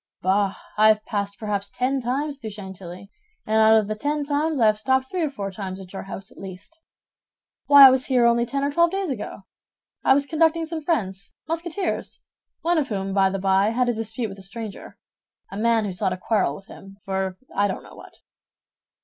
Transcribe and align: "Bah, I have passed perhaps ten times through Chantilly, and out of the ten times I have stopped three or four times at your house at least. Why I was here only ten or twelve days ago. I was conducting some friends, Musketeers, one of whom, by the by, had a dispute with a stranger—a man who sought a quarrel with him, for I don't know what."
"Bah, 0.23 0.55
I 0.79 0.87
have 0.87 1.05
passed 1.05 1.37
perhaps 1.37 1.69
ten 1.69 2.01
times 2.01 2.39
through 2.39 2.49
Chantilly, 2.49 3.11
and 3.45 3.61
out 3.61 3.77
of 3.77 3.87
the 3.87 3.93
ten 3.93 4.23
times 4.23 4.59
I 4.59 4.65
have 4.65 4.79
stopped 4.79 5.11
three 5.11 5.21
or 5.21 5.29
four 5.29 5.51
times 5.51 5.79
at 5.79 5.93
your 5.93 6.01
house 6.01 6.31
at 6.31 6.39
least. 6.39 6.81
Why 7.67 7.85
I 7.85 7.91
was 7.91 8.07
here 8.07 8.25
only 8.25 8.47
ten 8.47 8.63
or 8.63 8.71
twelve 8.71 8.89
days 8.89 9.11
ago. 9.11 9.43
I 10.03 10.15
was 10.15 10.25
conducting 10.25 10.65
some 10.65 10.81
friends, 10.81 11.35
Musketeers, 11.47 12.23
one 12.61 12.79
of 12.79 12.89
whom, 12.89 13.13
by 13.13 13.29
the 13.29 13.37
by, 13.37 13.69
had 13.69 13.89
a 13.89 13.93
dispute 13.93 14.29
with 14.29 14.39
a 14.39 14.41
stranger—a 14.41 15.55
man 15.57 15.85
who 15.85 15.93
sought 15.93 16.13
a 16.13 16.17
quarrel 16.17 16.55
with 16.55 16.65
him, 16.65 16.97
for 17.05 17.37
I 17.55 17.67
don't 17.67 17.83
know 17.83 17.93
what." 17.93 18.21